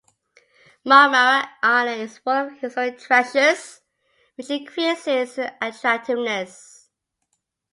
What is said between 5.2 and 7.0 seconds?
attractiveness.